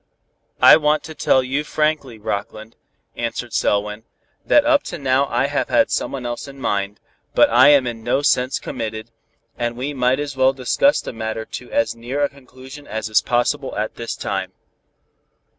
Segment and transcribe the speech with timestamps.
[0.63, 2.75] "I want to tell you frankly, Rockland,"
[3.15, 4.03] answered Selwyn,
[4.43, 6.99] "that up to now I have had someone else in mind,
[7.35, 9.11] but I am in no sense committed,
[9.59, 13.21] and we might as well discuss the matter to as near a conclusion as is
[13.21, 14.53] possible at this time."